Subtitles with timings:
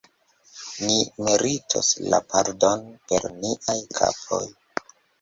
[0.85, 0.95] Ni
[1.27, 4.45] meritos la pardonon per niaj kapoj!